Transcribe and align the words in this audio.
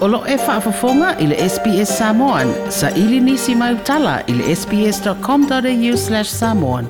Olo 0.00 0.20
e 0.28 0.36
whaafafonga 0.36 1.16
i 1.20 1.26
le 1.26 1.36
SPS 1.48 1.98
Samoan. 1.98 2.52
Sa 2.70 2.88
ili 2.90 3.20
nisi 3.20 3.54
mai 3.54 3.74
utala 3.74 4.20
i 4.26 4.32
le 4.32 4.56
sps.com.au 4.56 5.96
slash 5.96 6.24
samoan. 6.30 6.86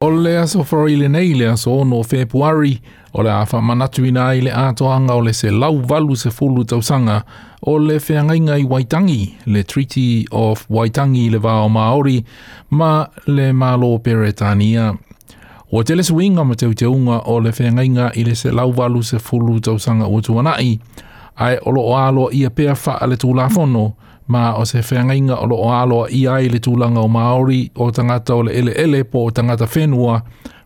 O 0.00 0.10
le 0.10 0.36
aso 0.38 0.58
whare 0.64 0.92
i 0.92 0.96
le 0.96 1.08
nei 1.08 1.34
le 1.34 1.46
aso 1.52 1.72
ono 1.72 1.98
o 1.98 2.02
Februari, 2.02 2.80
o 3.12 3.22
le 3.22 3.30
awha 3.30 3.60
manatu 3.62 4.04
i 4.04 4.10
le 4.10 4.50
ātoanga 4.52 5.14
o 5.14 5.20
le 5.20 5.32
se 5.32 5.50
lau 5.50 5.78
valu 5.80 6.16
se 6.16 6.30
fulu 6.30 6.64
tausanga, 6.64 7.22
o 7.62 7.78
le 7.78 7.98
whiangainga 8.00 8.58
i 8.58 8.64
Waitangi, 8.64 9.34
le 9.46 9.62
Treaty 9.62 10.26
of 10.32 10.66
Waitangi 10.68 11.30
le 11.30 11.38
wā 11.38 11.60
Maori, 11.70 12.24
ma 12.70 13.06
le 13.26 13.52
mālo 13.52 13.98
Peretania. 14.02 14.90
Peretania. 14.94 14.98
Wa 15.72 15.84
te 15.84 15.92
lesu 15.94 16.16
inga 16.24 16.44
ma 16.48 16.54
teo 16.56 16.72
te 16.74 16.86
unga 16.88 17.18
o 17.28 17.34
le 17.44 17.50
whengainga 17.52 18.12
i 18.16 18.22
le 18.24 18.32
se 18.36 18.48
lauvalu 18.50 19.02
se 19.04 19.18
fulu 19.20 19.58
tau 19.60 19.76
sanga 19.78 20.06
o 20.06 20.20
tuanai, 20.24 20.78
ai 21.36 21.58
olo 21.64 21.82
o 21.90 21.96
alo 21.98 22.30
ia 22.32 22.50
pea 22.50 22.72
wha 22.86 22.96
ale 23.04 23.16
tū 23.20 23.34
la 23.36 23.48
whono, 23.56 23.92
ma 24.28 24.54
o 24.56 24.64
se 24.64 24.80
whengainga 24.80 25.36
olo 25.36 25.56
o 25.60 25.68
alo 25.68 26.06
ia 26.10 26.40
i 26.40 26.48
le 26.48 26.58
tūlanga 26.64 27.04
o 27.04 27.08
Māori 27.08 27.66
o 27.76 27.90
tangata 27.90 28.34
o 28.40 28.46
le 28.48 28.54
ele 28.56 28.72
ele 28.80 29.04
po 29.04 29.26
o 29.28 29.30
tangata 29.30 29.68
whenua, 29.76 30.22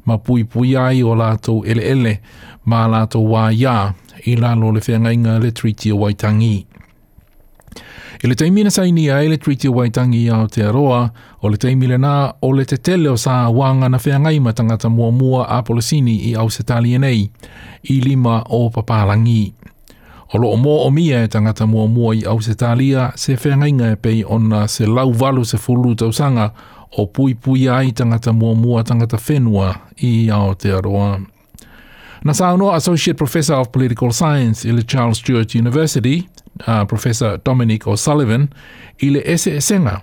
ma 0.07 0.19
pui 0.19 0.45
pui 0.45 0.77
ai 0.77 1.02
o 1.02 1.16
lātou 1.19 1.65
ele 1.66 1.82
ele, 1.82 2.19
ma 2.65 2.87
lātou 2.87 3.27
wā 3.34 3.48
ia 3.55 3.95
i 4.24 4.37
lalo 4.37 4.71
le 4.71 4.84
whengainga 4.87 5.41
le 5.43 5.51
Treaty 5.51 5.91
o 5.91 5.96
Waitangi. 5.96 6.38
Waitangi. 6.38 6.72
I 8.23 8.27
le 8.28 8.34
teimina 8.37 8.70
sa 8.70 8.84
ini 8.87 9.10
a 9.10 9.23
ele 9.24 9.37
triti 9.37 9.69
o 9.69 9.73
waitangi 9.73 10.24
i 10.24 10.30
Aotearoa, 10.30 11.10
o 11.42 11.48
le 11.51 11.56
teimi 11.56 11.87
nā, 11.88 12.34
o 12.42 12.52
le 12.55 12.65
te 12.65 12.77
tele 12.77 13.10
o 13.10 13.16
sa 13.16 13.48
wanga 13.51 13.88
na 13.88 13.98
whea 14.05 14.18
ngai 14.20 14.38
matangata 14.41 14.88
mua 14.88 15.10
mua 15.10 15.43
a 15.49 15.60
polisini 15.62 16.15
i 16.30 16.34
Ausetali 16.37 16.99
nei, 16.99 17.30
i 17.82 17.96
lima 18.01 18.43
o 18.49 18.71
papalangi. 18.71 19.52
O 20.34 20.38
loo 20.38 20.57
mō 20.57 20.76
o 20.87 20.90
mia 20.90 21.23
e 21.24 21.29
tangata 21.29 21.66
mua 21.68 21.87
mua 21.87 22.15
i 22.16 22.23
Ausetalia, 22.24 23.10
se 23.16 23.34
whea 23.34 23.57
ngai 23.57 23.73
ngai 23.73 23.96
pei 24.01 24.23
ona 24.24 24.66
se 24.68 24.87
lau 24.87 25.12
se 25.45 25.59
fulu 25.59 25.95
tausanga 25.95 26.52
o 26.96 27.06
pui 27.06 27.34
pui 27.34 27.68
ai 27.68 27.93
tangata 27.93 28.32
mua 28.32 28.54
mua 28.54 28.82
tangata 28.84 29.18
whenua 29.29 29.74
i 29.96 30.30
Aotearoa. 30.30 31.21
Na 32.24 32.32
sa 32.34 32.54
anō, 32.54 32.74
Associate 32.74 33.16
Professor 33.18 33.59
of 33.59 33.68
Political 33.73 34.12
Science 34.12 34.65
i 34.68 34.73
le 34.73 34.82
Charles 34.84 35.18
Stewart 35.18 35.52
University, 35.56 36.29
uh, 36.68 36.85
Professor 36.85 37.37
Dominic 37.37 37.87
O'Sullivan 37.87 38.52
i 39.02 39.10
le 39.10 39.21
ese 39.24 39.57
esenga 39.57 40.01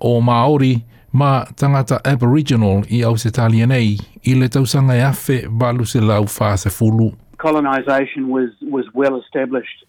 o 0.00 0.20
Māori 0.20 0.82
ma 1.12 1.44
tangata 1.56 2.00
Aboriginal 2.04 2.84
i 2.90 3.02
Ausitalia 3.04 3.66
nei 3.66 3.96
i 4.24 4.34
le 4.34 4.48
tausanga 4.48 4.94
e 4.96 5.00
afe 5.02 5.40
balu 5.48 5.84
se 5.86 6.00
lau 6.00 6.24
whāse 6.24 6.70
fulu. 6.70 7.12
Colonisation 7.38 8.28
was, 8.28 8.50
was 8.62 8.86
well 8.94 9.20
established 9.20 9.84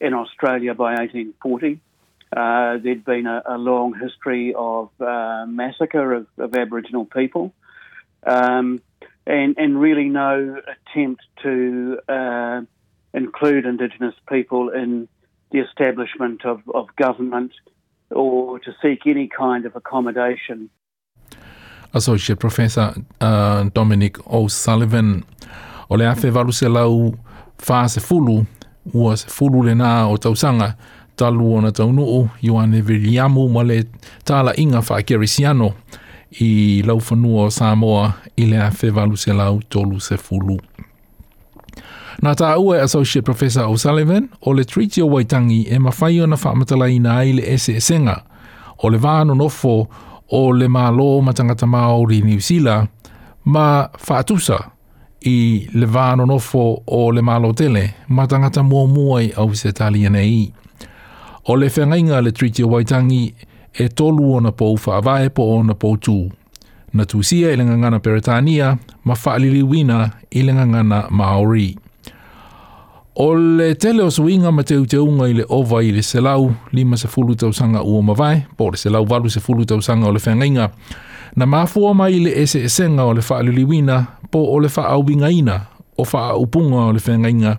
in 0.00 0.14
Australia 0.14 0.74
by 0.74 0.94
1840. 0.94 1.80
Uh, 2.36 2.78
there'd 2.78 3.04
been 3.04 3.26
a, 3.26 3.42
a, 3.46 3.56
long 3.58 3.94
history 3.94 4.52
of 4.56 4.88
uh, 5.00 5.44
massacre 5.46 6.12
of, 6.14 6.26
of, 6.38 6.52
Aboriginal 6.54 7.04
people, 7.04 7.52
um, 8.26 8.80
and, 9.24 9.54
and 9.56 9.80
really 9.80 10.08
no 10.08 10.60
attempt 10.66 11.22
to 11.44 11.96
uh, 12.08 12.60
include 13.12 13.66
Indigenous 13.66 14.14
people 14.28 14.70
in 14.70 15.06
the 15.54 15.60
establishment 15.60 16.44
of, 16.44 16.58
of 16.74 16.84
government 16.96 17.52
or 18.10 18.58
to 18.58 18.70
seek 18.82 19.06
any 19.06 19.28
kind 19.28 19.64
of 19.66 19.76
accommodation. 19.76 20.68
Associate 21.94 22.36
Professor 22.38 22.92
uh, 23.20 23.68
Dominic 23.80 24.14
O'Sullivan, 24.38 25.22
ole 25.90 26.06
afe 26.10 26.30
varu 26.32 26.52
se 26.52 26.68
lau 26.68 27.12
fa 27.66 27.84
se 27.88 28.00
fulu, 28.00 28.36
ua 28.94 29.14
se 29.16 29.28
fulu 29.36 29.62
le 29.68 29.74
nā 29.78 29.90
o 30.10 30.16
tausanga, 30.16 30.72
talu 31.16 31.52
ona 31.56 31.70
taunuu, 31.72 32.24
Ioane 32.42 32.80
Viliamu, 32.88 33.44
ma 33.52 33.62
le 33.62 33.82
tāla 34.26 34.58
inga 34.58 34.80
wha 34.90 34.98
Kerisiano, 35.06 35.70
i 36.42 36.82
laufanua 36.82 37.46
o 37.46 37.50
Samoa, 37.58 38.10
i 38.42 38.50
le 38.50 38.56
afe 38.66 38.90
varu 38.90 39.16
se 39.16 39.32
lau 39.32 39.60
tolu 39.70 40.00
se 40.00 40.16
fulu. 40.18 40.58
Nā 42.22 42.34
tā 42.38 42.52
ua 42.62 42.76
e 42.78 42.82
Associate 42.84 43.24
Professor 43.26 43.66
O'Sullivan 43.72 44.28
o 44.46 44.52
le 44.54 44.64
Treaty 44.68 45.02
o 45.02 45.08
Waitangi 45.14 45.64
e 45.70 45.78
mawhai 45.78 46.20
o 46.22 46.26
na 46.26 46.38
i 46.86 46.98
na 46.98 47.16
ai 47.18 47.32
le 47.32 47.42
ese 47.54 47.76
e 47.76 47.80
senga 47.80 48.22
o 48.82 48.88
le 48.88 48.98
vāno 48.98 49.34
nofo 49.34 49.86
o 50.30 50.50
le 50.52 50.68
mālo 50.68 51.20
matangata 51.22 51.66
Māori 51.66 52.22
New 52.24 52.38
Sila 52.40 52.86
ma 53.44 53.86
whaatusa 53.90 54.58
i 55.26 55.66
le 55.74 55.86
vāno 55.86 56.24
nofo 56.26 56.82
o 56.86 57.10
le 57.10 57.20
mālo 57.22 57.52
tele 57.54 57.90
matangata 58.08 58.62
mua 58.62 58.86
muai 58.86 59.32
au 59.36 59.52
se 59.54 59.72
talia 59.72 60.10
nei. 60.10 60.52
O 61.48 61.56
le 61.56 61.66
whengainga 61.66 62.20
le 62.22 62.32
Treaty 62.32 62.62
o 62.62 62.68
Waitangi 62.68 63.34
e 63.76 63.88
tolu 63.88 64.34
ona 64.34 64.48
na 64.48 64.50
pou 64.52 64.76
whaavae 64.78 65.32
po 65.34 65.48
o 65.56 65.62
na 65.66 65.74
pou 65.74 65.96
tū. 65.98 66.30
Na 66.94 67.02
tūsia 67.10 67.50
i 67.50 67.58
lengangana 67.58 67.98
Peretania 67.98 68.76
ma 69.04 69.14
whaaliliwina 69.18 70.00
i 70.30 70.44
lengangana 70.46 71.08
Māori. 71.10 71.72
Māori. 71.74 71.74
O 73.16 73.30
le 73.36 73.76
tele 73.78 74.02
o 74.02 74.10
suinga 74.10 74.50
ma 74.50 74.64
te 74.66 74.74
uteunga 74.74 75.28
i 75.30 75.34
le 75.38 75.44
ova 75.48 75.78
i 75.86 75.92
le 75.94 76.02
selau, 76.02 76.48
lima 76.74 76.96
se 76.98 77.06
fulu 77.06 77.36
tau 77.38 77.52
sanga 77.54 77.78
ua 77.86 78.02
mawai, 78.02 78.40
po 78.58 78.66
le 78.74 78.76
selau 78.76 79.06
valu 79.06 79.30
se 79.30 79.38
fulu 79.38 79.62
tau 79.64 79.78
sanga 79.80 80.08
o 80.08 80.10
le 80.10 80.18
whenginga. 80.18 80.72
Na 81.36 81.46
mafua 81.46 81.94
mai 81.94 82.10
i 82.18 82.18
le 82.18 82.32
ese 82.42 82.64
esenga 82.66 83.06
o 83.06 83.12
le 83.14 83.22
wha 83.22 83.38
aliliwina, 83.38 84.00
po 84.32 84.40
o 84.50 84.58
le 84.58 84.66
wha 84.66 84.82
auwinga 84.90 85.30
ina, 85.30 85.60
o 85.96 86.02
wha 86.02 86.34
upunga 86.34 86.88
o 86.88 86.90
le 86.90 86.98
whenginga 87.06 87.52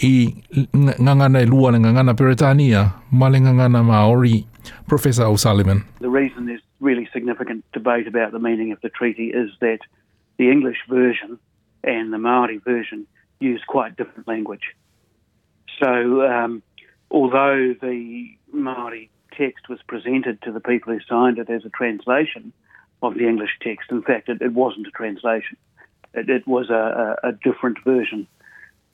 i 0.00 0.32
ngangana 0.72 1.44
i 1.44 1.44
e 1.44 1.46
lua 1.46 1.72
le 1.76 1.78
ngangana 1.78 2.16
Peretania, 2.16 2.94
ma 3.12 3.28
le 3.28 3.38
ngangana 3.44 3.84
Maori, 3.84 4.46
Professor 4.88 5.26
O'Sullivan. 5.28 5.84
The 6.00 6.08
reason 6.08 6.46
there's 6.46 6.64
really 6.80 7.06
significant 7.12 7.66
debate 7.74 8.06
about 8.08 8.32
the 8.32 8.38
meaning 8.40 8.72
of 8.72 8.80
the 8.80 8.88
treaty 8.88 9.26
is 9.28 9.50
that 9.60 9.80
the 10.38 10.48
English 10.50 10.88
version 10.88 11.36
and 11.84 12.14
the 12.14 12.18
Maori 12.18 12.56
version 12.64 13.04
use 13.40 13.60
quite 13.68 13.94
different 13.98 14.26
language. 14.26 14.72
So, 15.78 16.26
um, 16.26 16.62
although 17.10 17.74
the 17.80 18.28
Maori 18.52 19.10
text 19.36 19.68
was 19.68 19.78
presented 19.86 20.40
to 20.42 20.52
the 20.52 20.60
people 20.60 20.94
who 20.94 21.00
signed 21.08 21.38
it 21.38 21.50
as 21.50 21.64
a 21.64 21.68
translation 21.70 22.52
of 23.02 23.14
the 23.14 23.28
English 23.28 23.50
text, 23.60 23.90
in 23.90 24.02
fact, 24.02 24.28
it, 24.28 24.40
it 24.40 24.52
wasn't 24.52 24.86
a 24.86 24.90
translation. 24.90 25.56
It, 26.14 26.28
it 26.30 26.46
was 26.46 26.70
a, 26.70 27.16
a, 27.24 27.28
a 27.28 27.32
different 27.32 27.78
version 27.84 28.26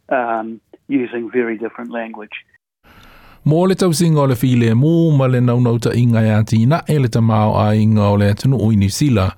um, 0.09 0.61
using 0.89 1.31
very 1.31 1.57
different 1.59 1.91
language. 1.91 2.37
Mō 3.45 3.67
le 3.69 3.75
tau 3.75 3.93
singa 3.93 4.21
o 4.23 4.25
le 4.27 4.37
while 4.39 4.75
mō, 4.79 5.17
ma 5.17 5.27
le 5.27 5.41
naunauta 5.41 5.93
inga 5.95 6.23
e 6.23 6.31
ati 6.31 6.67
na 6.67 6.83
e 6.89 6.99
le 6.99 7.09
tamau 7.09 7.57
a 7.59 7.75
inga 7.75 8.05
o 8.05 8.13
le 8.17 8.31
atunu 8.33 8.59
o 8.61 8.71
inisila. 8.73 9.35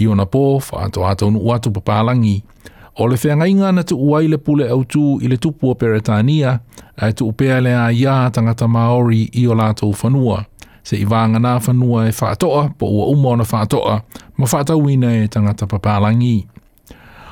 I 0.00 0.06
ona 0.06 0.24
pō, 0.24 0.44
whātou 0.70 1.04
atunu 1.04 1.40
o 1.44 1.52
atu 1.52 1.70
papalangi. 1.70 2.40
Mō 2.42 2.73
O 2.96 3.06
le 3.08 3.16
whea 3.24 3.36
ngainga 3.36 3.72
na 3.72 3.82
tu 3.82 3.96
uai 3.96 4.28
le 4.28 4.36
pule 4.38 4.68
au 4.70 4.84
tū 4.84 5.18
i 5.24 5.28
le 5.28 5.36
tupua 5.36 5.74
peretania, 5.74 6.58
e 7.02 7.12
tu 7.12 7.26
upea 7.28 7.60
le 7.60 7.72
a 7.76 7.88
ia 7.92 8.30
tangata 8.30 8.66
Māori 8.70 9.26
i 9.40 9.46
o 9.50 9.54
lātou 9.58 9.90
whanua. 9.90 10.44
Se 10.86 10.96
i 11.00 11.06
vānga 11.08 11.40
nā 11.42 11.56
whanua 11.64 12.04
e 12.06 12.12
whātoa, 12.14 12.68
po 12.78 12.86
ua 12.86 13.08
umo 13.10 13.34
na 13.40 13.44
whātoa, 13.48 13.96
ma 14.36 14.46
whātau 14.46 14.84
ina 14.92 15.10
e 15.16 15.26
tangata 15.26 15.66
papalangi. 15.66 16.46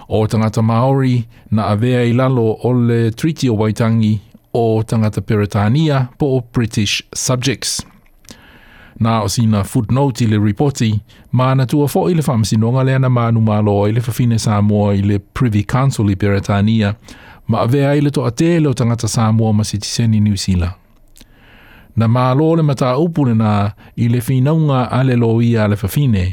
O 0.09 0.25
tangata 0.27 0.65
Māori 0.67 1.21
na 1.51 1.69
avea 1.77 2.03
i 2.09 2.13
lalo 2.13 2.57
o 2.65 2.73
le 2.75 3.11
Treaty 3.13 3.49
o 3.49 3.55
Waitangi 3.63 4.17
o 4.55 4.83
tangata 4.83 5.21
Peretania 5.23 6.09
po 6.19 6.35
o 6.37 6.45
British 6.53 7.05
Subjects. 7.15 7.85
Nā 9.03 9.17
o 9.25 9.29
sina 9.31 9.65
footnote 9.67 10.23
i 10.23 10.29
le 10.31 10.39
reporti, 10.39 10.93
mā 11.35 11.49
na 11.59 11.65
tua 11.67 11.89
fo 11.91 12.05
i 12.11 12.15
le 12.15 12.23
whamasinonga 12.23 12.85
le 12.87 12.95
ana 13.01 13.09
mānu 13.11 13.41
mālo 13.43 13.75
i 13.91 13.95
le 13.97 14.03
whawhine 14.05 14.39
Samoa 14.39 14.93
i 14.95 15.01
le 15.03 15.17
Privy 15.19 15.65
Council 15.73 16.13
i 16.13 16.17
Beretania, 16.17 16.93
ma 17.49 17.65
avea 17.67 17.97
i 17.99 18.05
le 18.05 18.13
toa 18.15 18.31
te 18.31 18.61
leo 18.61 18.73
tangata 18.79 19.09
Samoa 19.11 19.53
ma 19.53 19.67
si 19.67 19.79
tiseni 19.83 20.21
New 20.23 20.37
Zealand. 20.37 20.77
Na 21.97 22.07
mālo 22.09 22.47
le 22.57 22.63
mata 22.63 22.93
upune 22.99 23.35
nā 23.37 23.75
i 24.01 24.07
le 24.13 24.21
whinaunga 24.29 24.85
ale 25.01 25.19
lo 25.19 25.33
ia 25.43 25.67
le 25.69 25.81
whawhine, 25.83 26.29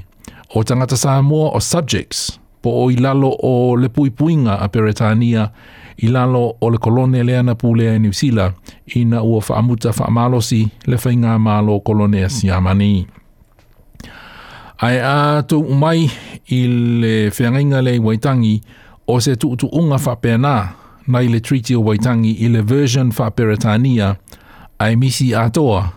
o 0.54 0.62
tangata 0.63 0.95
Samoa 0.98 1.50
o 1.50 1.60
subjects– 1.63 2.30
po 2.61 2.89
i 2.91 2.95
lalo 2.95 3.31
o 3.44 3.75
le 3.77 3.89
puipuinga 3.89 4.59
a 4.59 4.67
Peretania 4.67 5.50
ilalo 5.97 6.56
o 6.61 6.69
le 6.69 6.77
kolone 6.77 7.23
lea 7.23 7.41
na 7.44 7.53
pūlea 7.53 7.94
i 7.95 7.95
e 7.95 8.00
New 8.00 8.13
Zealand 8.13 8.53
i 8.95 9.03
na 9.06 9.21
ua 9.23 9.41
whaamuta 9.41 9.89
whaamalosi 9.91 10.67
le 10.88 10.97
malo 11.38 11.81
mālo 11.83 12.25
a 12.25 12.29
Siamani. 12.29 13.07
Ai 14.81 15.00
a 15.00 15.44
tu 15.44 15.59
umai 15.59 16.07
i 16.47 16.67
le 17.01 17.29
whiangainga 17.29 17.81
le 17.83 18.00
Waitangi 18.00 18.61
o 19.07 19.19
se 19.19 19.35
tuutu 19.35 19.67
unga 19.71 19.95
whapena 19.97 20.73
nei 21.07 21.27
le 21.27 21.39
Treaty 21.39 21.75
o 21.75 21.81
Waitangi 21.81 22.31
i 22.44 22.47
le 22.50 22.61
version 22.61 23.09
whaperetania 23.11 24.15
ai 24.79 24.95
misi 24.95 25.35
atoa 25.35 25.91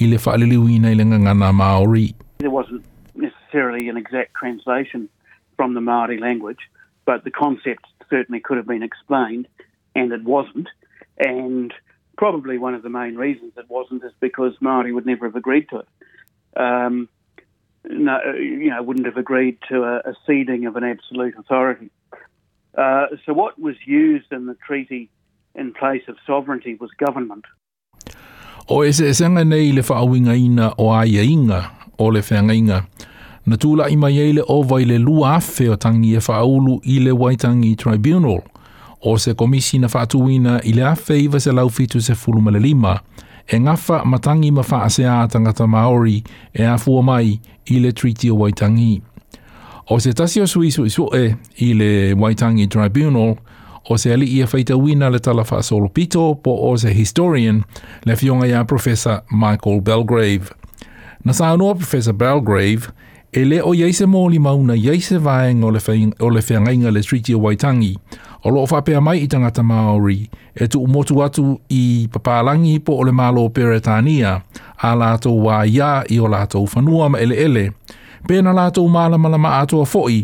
i 0.00 0.06
le 0.06 0.16
whaaliliwi 0.16 0.78
nei 0.80 0.94
le 0.94 1.04
ngangana 1.04 1.52
Maori. 1.52 2.14
There 2.38 2.50
wasn't 2.50 2.82
necessarily 3.14 3.88
an 3.88 3.96
exact 3.96 4.32
translation 4.34 5.08
from 5.56 5.74
the 5.74 5.80
Maori 5.80 6.18
language, 6.18 6.60
but 7.04 7.24
the 7.24 7.30
concept 7.30 7.84
certainly 8.10 8.40
could 8.40 8.56
have 8.56 8.66
been 8.66 8.82
explained, 8.82 9.46
and 9.94 10.12
it 10.12 10.24
wasn't. 10.24 10.68
And 11.18 11.72
probably 12.16 12.58
one 12.58 12.74
of 12.74 12.82
the 12.82 12.88
main 12.90 13.16
reasons 13.16 13.52
it 13.56 13.66
wasn't 13.68 14.04
is 14.04 14.12
because 14.20 14.54
Maori 14.60 14.92
would 14.92 15.06
never 15.06 15.26
have 15.26 15.36
agreed 15.36 15.68
to 15.70 15.78
it. 15.80 15.88
Um, 16.56 17.08
no, 17.86 18.18
you 18.36 18.70
know, 18.70 18.82
wouldn't 18.82 19.06
have 19.06 19.18
agreed 19.18 19.58
to 19.68 19.82
a, 19.82 19.96
a 20.10 20.14
ceding 20.26 20.66
of 20.66 20.76
an 20.76 20.84
absolute 20.84 21.34
authority. 21.38 21.90
Uh, 22.76 23.06
so 23.26 23.32
what 23.34 23.58
was 23.58 23.76
used 23.84 24.32
in 24.32 24.46
the 24.46 24.56
treaty 24.66 25.10
in 25.54 25.72
place 25.74 26.02
of 26.08 26.16
sovereignty 26.26 26.76
was 26.80 26.90
government. 27.06 27.44
O 28.68 28.82
e 28.82 28.90
se 28.92 29.12
senga 29.12 29.44
nei 29.44 29.72
le 29.72 29.82
whaawinga 29.82 30.34
ina 30.34 30.72
o 30.78 30.88
aia 30.88 31.22
inga 31.22 31.70
o 31.98 32.06
le 32.06 32.20
whangainga 32.22 32.86
na 33.46 33.56
tula 33.56 33.88
ima 33.88 34.08
yei 34.10 34.38
o 34.48 34.62
vai 34.62 34.84
le 34.84 34.98
lua 34.98 35.36
afe 35.36 35.66
tangi 35.76 36.14
e 36.16 36.18
whaulu 36.26 36.80
i 36.84 36.98
le 37.00 37.10
Waitangi 37.12 37.76
Tribunal, 37.76 38.40
o 39.06 39.16
se 39.18 39.34
komisi 39.34 39.78
na 39.78 39.88
whaatuina 39.92 40.60
i 40.64 40.72
le 40.72 40.82
afe 40.82 41.18
iwa 41.20 41.40
se 41.40 41.52
laufitu 41.52 42.00
se 42.00 42.14
fuluma 42.14 42.50
le 42.50 42.58
lima, 42.60 43.00
e 43.46 43.60
ngafa 43.60 44.04
matangi 44.04 44.50
ma 44.50 44.64
wha 44.72 44.82
asea 44.84 45.28
tangata 45.28 45.66
Maori 45.66 46.22
e 46.54 46.64
afua 46.64 47.02
mai 47.02 47.40
i 47.66 47.78
le 47.80 47.92
Treaty 47.92 48.30
o 48.30 48.36
Waitangi. 48.36 49.02
O 49.88 49.98
se 49.98 50.12
tasi 50.12 50.40
o 50.40 50.46
sui 50.46 50.70
sui 50.70 50.88
sue 50.90 51.36
i 51.60 51.72
le 51.74 52.12
Waitangi 52.14 52.66
Tribunal, 52.68 53.36
o 53.90 53.96
se 53.98 54.12
ali 54.12 54.40
e 54.40 54.46
feita 54.46 54.76
wina 54.76 55.10
le 55.10 55.18
tala 55.18 55.42
wha 55.50 55.62
solopito 55.62 56.34
po 56.42 56.50
o 56.70 56.76
se 56.76 56.92
historian 56.92 57.62
le 58.06 58.16
fionga 58.16 58.46
ia 58.46 58.64
Professor 58.64 59.20
Michael 59.30 59.80
Belgrave. 59.82 60.48
Na 61.24 61.32
sa 61.32 61.52
Professor 61.58 62.12
Belgrave, 62.14 62.88
e 63.36 63.42
le 63.44 63.58
o 63.66 63.72
iai 63.74 63.90
se 63.92 64.06
mōli 64.06 64.38
mauna 64.40 64.76
iai 64.78 65.00
se 65.02 65.16
vaeng 65.18 65.64
o 65.66 65.70
le 65.74 65.80
whiangainga 66.40 66.90
le 66.94 67.00
Treaty 67.02 67.34
o 67.34 67.38
Waitangi, 67.42 67.96
o 68.44 68.48
lo 68.50 68.62
o 68.62 68.66
whapea 68.70 69.00
mai 69.02 69.18
i 69.20 69.26
tangata 69.26 69.62
Māori, 69.66 70.28
e 70.54 70.68
tu 70.70 70.82
umotu 70.84 71.18
atu 71.24 71.58
i 71.68 72.06
papalangi 72.12 72.78
po 72.78 72.94
o 72.94 73.02
le 73.02 73.10
malo 73.12 73.42
o 73.44 73.48
Peretania, 73.50 74.36
a 74.78 74.94
lātou 74.94 75.42
wā 75.48 75.64
ia 75.66 76.04
i 76.14 76.20
o 76.22 76.30
lātou 76.30 76.62
whanua 76.76 77.10
ma 77.10 77.18
ele 77.18 77.34
ele, 77.42 77.64
pēna 78.30 78.54
lātou 78.54 78.86
māla 78.86 79.18
malama 79.18 79.56
atua 79.58 79.82
fo'i 79.84 80.20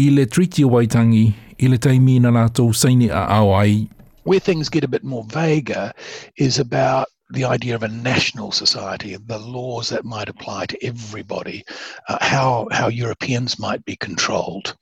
i 0.00 0.08
le 0.10 0.24
Treaty 0.24 0.64
o 0.64 0.72
Waitangi, 0.78 1.26
i 1.58 1.68
le 1.68 1.76
taimina 1.76 2.32
lātou 2.32 2.72
saini 2.72 3.12
a 3.12 3.26
awai. 3.42 3.84
Where 4.24 4.40
things 4.40 4.70
get 4.70 4.84
a 4.84 4.88
bit 4.88 5.04
more 5.04 5.24
vaguer 5.28 5.92
is 6.38 6.58
about 6.58 7.08
the 7.30 7.44
idea 7.44 7.74
of 7.74 7.82
a 7.82 7.88
national 7.88 8.52
society, 8.52 9.16
the 9.26 9.38
laws 9.38 9.88
that 9.90 10.04
might 10.04 10.28
apply 10.28 10.66
to 10.66 10.78
everybody, 10.86 11.62
uh, 12.08 12.18
how 12.20 12.66
how 12.72 12.88
Europeans 12.88 13.58
might 13.58 13.84
be 13.84 13.96
controlled, 13.96 14.74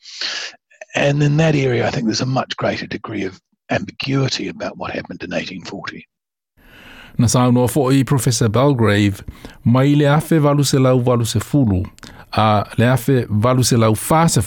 and 0.95 1.23
in 1.23 1.37
that 1.37 1.55
area, 1.55 1.87
I 1.89 1.91
think 1.91 2.07
there's 2.07 2.21
a 2.21 2.27
much 2.27 2.57
greater 2.57 2.87
degree 2.87 3.25
of 3.27 3.41
ambiguity 3.71 4.49
about 4.49 4.77
what 4.77 4.91
happened 4.91 5.23
in 5.23 5.31
1840. 5.31 6.07
Na 7.19 7.27
saunoa 7.27 7.69
fo'i 7.69 8.05
Professor 8.05 8.49
Belgrave, 8.49 9.25
mai 9.65 9.95
le 9.95 10.05
afe 10.09 10.39
valu 10.39 10.65
se 10.65 10.79
lau 10.79 11.01
valu 11.01 11.27
a 12.37 12.65
le 12.79 12.85
afe 12.91 13.27
valu 13.29 13.65
se 13.65 13.77
lau 13.77 13.95
fāse 13.95 14.41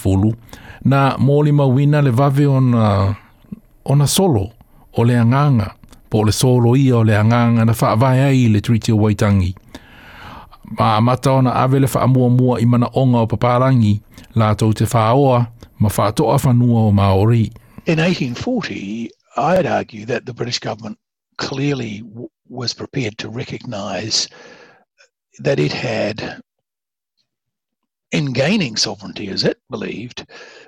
na 0.86 1.18
mōli 1.18 1.52
mawina 1.52 2.02
le 2.02 2.12
vave 2.12 2.46
ona, 2.46 3.16
ona 3.86 4.08
solo 4.08 4.54
o 4.94 5.02
le 5.04 5.14
anganga. 5.14 5.76
po 6.10 6.24
le 6.26 6.32
solo 6.32 6.76
ia 6.76 6.98
o 6.98 7.04
le 7.06 7.14
anganga 7.16 7.66
na 7.66 7.74
whaavai 7.80 8.20
ai 8.30 8.48
le 8.54 8.60
Treaty 8.62 8.92
Waitangi. 8.92 9.54
Ma 10.78 10.98
amata 10.98 11.32
ona 11.32 11.52
awe 11.64 11.78
le 11.80 11.88
whaamua 11.88 12.30
mua 12.38 12.60
i 12.60 12.66
mana 12.66 12.88
onga 13.02 13.18
o 13.24 13.28
paparangi, 13.32 13.94
la 14.36 14.54
tau 14.58 14.74
te 14.78 14.86
whaoa, 14.94 15.38
ma 15.80 15.90
whaatoa 15.96 16.38
whanua 16.44 16.80
o 16.90 16.92
Māori. 16.92 17.46
In 17.86 17.98
1840, 18.00 19.10
I'd 19.38 19.66
argue 19.66 20.06
that 20.06 20.26
the 20.26 20.34
British 20.34 20.60
government 20.60 20.98
clearly 21.38 22.04
was 22.50 22.74
prepared 22.74 23.18
to 23.20 23.30
recognise 23.30 24.28
that 25.40 25.60
it 25.60 25.72
had 25.72 26.42
in 28.12 28.34
gaining 28.34 28.76
sovereignty, 28.76 29.30
as 29.30 29.44
it 29.44 29.58
believed, 29.70 30.26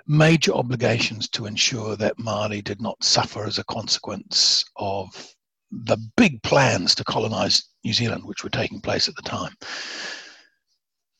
major 0.07 0.51
obligations 0.53 1.27
to 1.29 1.45
ensure 1.47 1.95
that 1.95 2.17
Māori 2.17 2.63
did 2.63 2.81
not 2.81 3.03
suffer 3.03 3.45
as 3.45 3.57
a 3.57 3.63
consequence 3.65 4.63
of 4.75 5.27
the 5.71 5.97
big 6.17 6.41
plans 6.43 6.93
to 6.95 7.03
colonize 7.03 7.63
New 7.83 7.93
Zealand, 7.93 8.25
which 8.25 8.43
were 8.43 8.49
taking 8.49 8.79
place 8.81 9.07
at 9.07 9.15
the 9.15 9.21
time. 9.23 9.53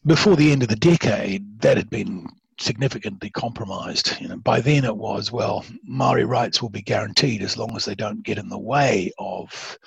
Before 0.06 0.36
the 0.36 0.52
end 0.52 0.62
of 0.64 0.70
the 0.70 0.76
decade, 0.76 1.60
that 1.62 1.78
had 1.78 1.90
been 1.90 2.28
significantly 2.60 3.32
compromised. 3.32 4.14
You 4.20 4.28
know, 4.28 4.38
by 4.38 4.62
then 4.62 4.84
it 4.84 4.96
was, 4.96 5.32
well, 5.32 5.66
Maori 5.84 6.26
rights 6.26 6.62
will 6.62 6.70
be 6.70 6.82
guaranteed 6.84 7.42
as 7.42 7.58
long 7.58 7.76
as 7.76 7.86
they 7.86 7.96
don't 7.96 8.24
get 8.24 8.38
in 8.38 8.50
the 8.50 8.60
way 8.60 9.12
of 9.18 9.78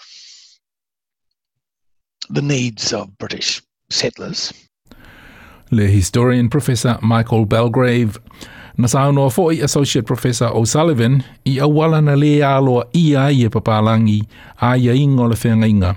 the 2.31 2.43
needs 2.43 2.93
of 2.93 3.17
British 3.19 3.63
settlers 3.91 4.53
le 5.71 5.87
historian 5.89 6.49
Professor 6.49 6.97
Michael 7.03 7.47
Belgrave. 7.47 8.19
Na 8.77 8.89
saunoa 8.89 9.31
fo'i 9.31 9.61
Associate 9.63 10.05
Professor 10.07 10.51
O'Sullivan 10.51 11.21
i 11.47 11.61
awala 11.61 12.01
na 12.03 12.15
le 12.19 12.43
aloa 12.43 12.85
ia 12.95 13.29
i 13.31 13.45
e 13.45 13.49
papalangi 13.49 14.21
a 14.61 14.77
ia 14.77 14.93
ingo 14.93 15.25
le 15.29 15.37
inga. 15.69 15.95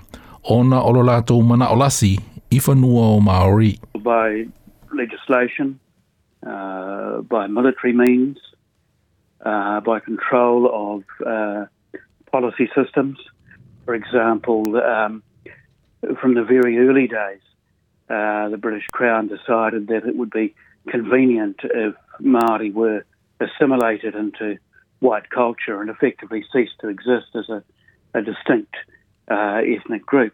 Ona 0.49 0.81
o 0.83 0.91
lo 0.91 1.01
lātou 1.03 1.43
mana 1.43 1.65
olasi 1.67 2.17
i 2.51 2.59
whanua 2.59 3.17
o 3.17 3.19
Māori. 3.19 3.79
By 4.03 4.45
legislation, 4.93 5.79
uh, 6.45 7.21
by 7.21 7.47
military 7.47 7.93
means, 7.93 8.37
uh, 9.43 9.79
by 9.81 9.99
control 9.99 10.69
of 10.71 11.27
uh, 11.27 11.65
policy 12.31 12.69
systems. 12.75 13.17
For 13.85 13.95
example, 13.95 14.63
um, 14.77 15.23
from 16.21 16.35
the 16.35 16.43
very 16.43 16.77
early 16.77 17.07
days 17.07 17.41
uh, 18.09 18.49
the 18.49 18.57
British 18.57 18.87
Crown 18.91 19.27
decided 19.27 19.87
that 19.87 20.05
it 20.05 20.15
would 20.15 20.29
be 20.31 20.55
convenient 20.89 21.57
if 21.63 21.93
Maori 22.19 22.71
were 22.71 23.05
assimilated 23.39 24.15
into 24.15 24.57
white 24.99 25.29
culture 25.29 25.81
and 25.81 25.89
effectively 25.89 26.43
ceased 26.53 26.73
to 26.81 26.87
exist 26.89 27.27
as 27.35 27.49
a, 27.49 27.61
a 28.13 28.21
distinct 28.21 28.73
uh, 29.29 29.61
ethnic 29.63 30.05
group. 30.05 30.33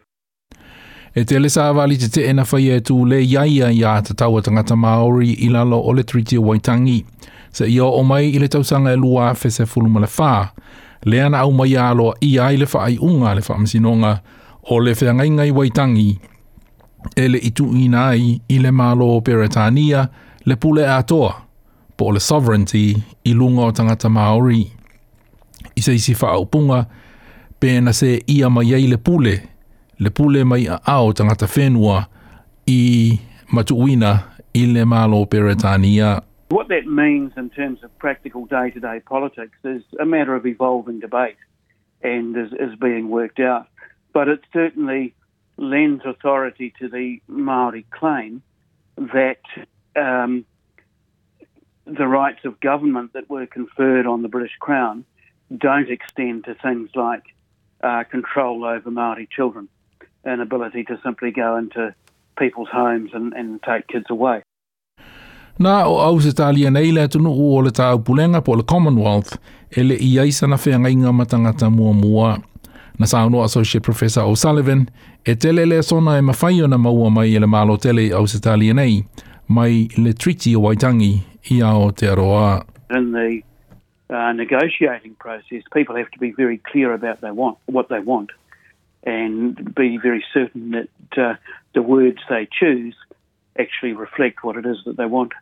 E 1.16 1.22
te 1.24 1.36
ele 1.36 1.46
sāwa 1.50 1.86
li 1.86 1.94
te 1.98 2.08
tēna 2.10 2.42
whai 2.50 2.72
e 2.74 2.80
tū 2.82 2.96
le 3.06 3.20
iaia 3.22 3.68
i 3.70 3.84
a 3.86 3.92
te 4.02 4.16
taua 4.18 4.40
tangata 4.42 4.74
Māori 4.74 5.34
i 5.46 5.50
lalo 5.52 5.78
o 5.86 5.92
le 5.94 6.02
Treaty 6.02 6.34
of 6.36 6.42
Waitangi. 6.44 7.04
Se 7.54 7.68
ia 7.70 7.84
o 7.86 8.02
mai 8.02 8.32
i 8.34 8.40
le 8.42 8.48
tausanga 8.50 8.90
e 8.96 8.98
lua 8.98 9.28
fe 9.38 9.50
se 9.54 9.62
fuluma 9.66 10.02
le 10.02 10.08
whā. 10.10 10.40
Le 11.06 11.20
ana 11.22 11.44
au 11.44 11.52
mai 11.54 11.76
a 11.78 11.92
loa 11.94 12.16
i 12.20 12.32
a 12.42 12.48
i 12.50 12.56
le 12.58 12.66
whaai 12.66 12.98
unga 12.98 13.30
le 13.38 13.46
whaamasinonga 13.46 14.14
o 14.74 14.78
le 14.82 14.90
whea 14.98 15.14
ngai 15.20 15.30
ngai 15.36 15.52
Waitangi 15.54 16.08
ele 17.16 17.38
itu 17.38 17.66
ina 17.76 18.14
i 18.48 18.58
le 18.62 18.70
malo 18.70 19.06
o 19.16 19.20
Peretania 19.20 20.08
le 20.44 20.56
pule 20.56 20.88
atoa 20.88 21.32
po 21.96 22.12
le 22.12 22.20
sovereignty 22.20 22.94
i 23.24 23.34
lunga 23.34 23.62
o 23.62 23.70
tangata 23.72 24.08
Māori. 24.08 24.70
I 25.76 25.80
se 25.80 25.92
isi 25.94 26.12
whaupunga, 26.14 26.84
pēna 27.60 27.92
se 27.94 28.18
ia 28.28 28.48
mai 28.50 28.74
ei 28.74 28.88
le 28.90 28.96
pule, 28.98 29.34
le 29.98 30.10
pule 30.10 30.42
mai 30.44 30.66
a 30.66 30.80
ao 30.86 31.12
tangata 31.12 31.46
whenua 31.46 32.06
i 32.66 33.12
matuina 33.52 34.12
i 34.54 34.66
le 34.72 34.84
malo 34.84 35.20
o 35.20 35.26
Peretania. 35.26 36.20
What 36.50 36.68
that 36.68 36.86
means 36.86 37.32
in 37.36 37.50
terms 37.50 37.82
of 37.84 37.90
practical 37.98 38.44
day-to-day 38.46 39.00
-day 39.00 39.04
politics 39.08 39.58
is 39.64 39.82
a 40.00 40.04
matter 40.04 40.34
of 40.34 40.46
evolving 40.46 41.00
debate 41.00 41.38
and 42.02 42.36
is, 42.36 42.52
is 42.52 42.74
being 42.78 43.08
worked 43.08 43.40
out. 43.46 43.64
But 44.14 44.28
it's 44.28 44.46
certainly 44.52 45.14
lends 45.56 46.04
authority 46.04 46.72
to 46.80 46.88
the 46.88 47.20
Maori 47.28 47.84
claim 47.90 48.42
that 48.96 49.42
um, 49.96 50.44
the 51.86 52.06
rights 52.06 52.44
of 52.44 52.58
government 52.60 53.12
that 53.12 53.28
were 53.28 53.46
conferred 53.46 54.06
on 54.06 54.22
the 54.22 54.28
British 54.28 54.56
Crown 54.60 55.04
don't 55.56 55.90
extend 55.90 56.44
to 56.44 56.54
things 56.54 56.90
like 56.94 57.22
uh, 57.82 58.04
control 58.04 58.64
over 58.64 58.90
Maori 58.90 59.28
children 59.36 59.68
and 60.24 60.40
ability 60.40 60.84
to 60.84 60.98
simply 61.04 61.30
go 61.30 61.56
into 61.56 61.94
people's 62.38 62.68
homes 62.72 63.10
and, 63.14 63.32
and 63.34 63.62
take 63.62 63.86
kids 63.88 64.06
away. 64.10 64.42
Nā 65.58 65.84
o 65.86 65.92
au 66.02 66.16
se 66.20 66.32
tā 66.34 66.48
lia 66.54 66.70
nei 66.74 66.88
lea 66.90 67.06
tunu 67.14 67.30
o 67.30 67.60
le 67.62 67.70
tāu 67.70 68.00
pulenga 68.02 68.40
po 68.44 68.56
le 68.58 68.64
Commonwealth, 68.66 69.36
ele 69.76 69.94
i 70.02 70.08
aisa 70.18 70.48
na 70.50 70.56
whea 70.58 70.80
ngai 70.82 70.96
ngā 71.04 71.12
matangata 71.14 71.68
mua 71.70 71.92
mua 71.94 72.32
na 72.98 73.06
sa 73.06 73.28
no 73.28 73.42
associate 73.42 73.82
professor 73.84 74.22
O'Sullivan 74.22 74.86
e 75.24 75.34
tele 75.34 75.66
le 75.66 75.82
sona 75.82 76.16
e 76.18 76.20
mafai 76.20 76.62
ona 76.62 76.78
maua 76.78 77.10
mai 77.10 77.26
e 77.34 77.38
le 77.38 77.46
malo 77.46 77.76
tele 77.76 78.12
au 78.12 78.26
se 78.26 78.38
nei 78.72 79.04
mai 79.48 79.88
le 79.96 80.12
treaty 80.12 80.54
o 80.54 80.60
Waitangi 80.60 81.22
i 81.50 81.60
a 81.62 81.90
te 81.92 82.06
aroa. 82.08 82.64
In 82.90 83.12
the 83.12 83.42
uh, 84.10 84.32
negotiating 84.32 85.14
process, 85.18 85.62
people 85.72 85.96
have 85.96 86.10
to 86.12 86.18
be 86.18 86.32
very 86.32 86.58
clear 86.58 86.92
about 86.94 87.20
they 87.20 87.30
want 87.32 87.58
what 87.66 87.88
they 87.88 88.00
want 88.00 88.30
and 89.02 89.74
be 89.74 89.98
very 89.98 90.24
certain 90.32 90.70
that 90.70 91.18
uh, 91.18 91.34
the 91.74 91.82
words 91.82 92.18
they 92.30 92.48
choose 92.50 92.94
actually 93.58 93.92
reflect 93.92 94.42
what 94.42 94.56
it 94.56 94.64
is 94.64 94.78
that 94.84 94.96
they 94.96 95.06
want. 95.06 95.32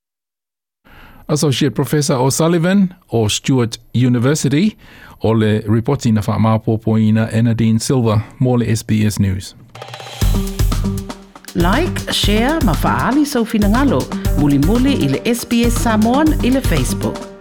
Associate 1.32 1.70
Professor 1.74 2.14
O'Sullivan 2.26 2.92
o 3.08 3.28
Stuart 3.28 3.78
University 3.94 4.76
o 5.20 5.32
le 5.32 5.62
ripoti 5.68 6.10
na 6.12 6.20
whaamapopoina 6.20 7.28
Enadine 7.32 7.80
Silva 7.80 8.20
mō 8.40 8.56
le 8.56 8.76
SBS 8.76 9.18
News. 9.20 9.54
Like, 11.54 12.12
share, 12.12 12.60
mafaali 12.64 13.26
sau 13.26 13.44
finangalo, 13.44 14.00
muli 14.38 14.58
muli 14.58 14.92
ile 14.92 15.34
SBS 15.34 15.82
Samoan 15.82 16.28
ile 16.44 16.60
Facebook. 16.60 17.31